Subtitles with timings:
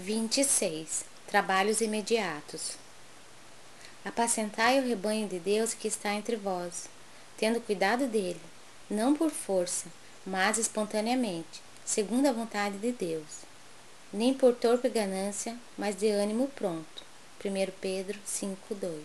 [0.00, 1.04] 26.
[1.26, 2.74] Trabalhos imediatos.
[4.04, 6.84] Apacentai o rebanho de Deus que está entre vós,
[7.36, 8.40] tendo cuidado dele,
[8.88, 9.88] não por força,
[10.24, 13.42] mas espontaneamente, segundo a vontade de Deus.
[14.12, 17.02] Nem por torpe ganância, mas de ânimo pronto.
[17.44, 19.02] 1 Pedro 5:2.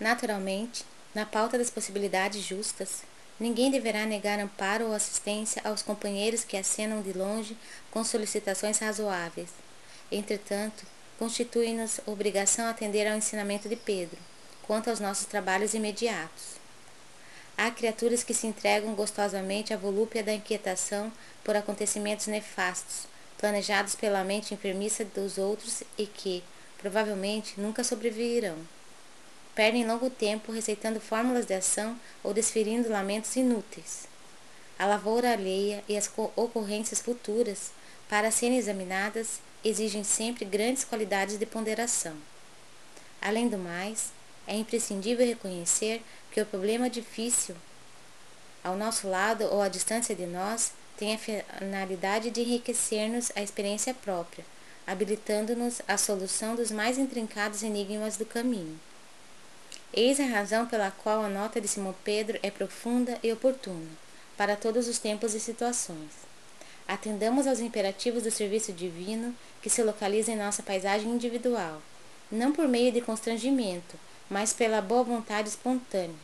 [0.00, 3.02] Naturalmente, na pauta das possibilidades justas,
[3.42, 7.56] Ninguém deverá negar amparo ou assistência aos companheiros que acenam de longe
[7.90, 9.48] com solicitações razoáveis.
[10.12, 10.84] Entretanto,
[11.18, 14.16] constitui-nos obrigação atender ao ensinamento de Pedro,
[14.62, 16.52] quanto aos nossos trabalhos imediatos.
[17.58, 24.22] Há criaturas que se entregam gostosamente à volúpia da inquietação por acontecimentos nefastos, planejados pela
[24.22, 26.44] mente enfermiça dos outros e que,
[26.78, 28.56] provavelmente, nunca sobreviverão
[29.54, 34.06] perdem longo tempo receitando fórmulas de ação ou desferindo lamentos inúteis.
[34.78, 37.70] A lavoura alheia e as ocorrências futuras,
[38.08, 42.14] para serem examinadas, exigem sempre grandes qualidades de ponderação.
[43.20, 44.10] Além do mais,
[44.46, 47.54] é imprescindível reconhecer que o problema difícil
[48.64, 53.92] ao nosso lado ou à distância de nós tem a finalidade de enriquecer-nos a experiência
[53.92, 54.44] própria,
[54.86, 58.78] habilitando-nos à solução dos mais intrincados enigmas do caminho.
[59.94, 63.90] Eis a razão pela qual a nota de Simão Pedro é profunda e oportuna,
[64.38, 66.10] para todos os tempos e situações.
[66.88, 71.82] Atendamos aos imperativos do serviço divino que se localiza em nossa paisagem individual,
[72.30, 73.96] não por meio de constrangimento,
[74.30, 76.16] mas pela boa vontade espontânea,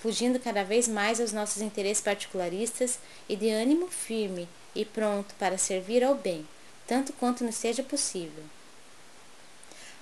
[0.00, 5.58] fugindo cada vez mais aos nossos interesses particularistas e de ânimo firme e pronto para
[5.58, 6.46] servir ao bem,
[6.86, 8.44] tanto quanto nos seja possível.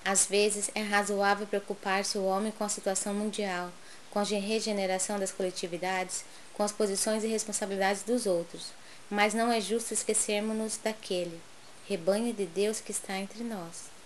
[0.09, 3.69] Às vezes, é razoável preocupar-se o homem com a situação mundial,
[4.09, 8.71] com a regeneração das coletividades, com as posições e responsabilidades dos outros,
[9.09, 11.41] mas não é justo esquecermos-nos daquele
[11.89, 13.96] rebanho de Deus que está entre nós.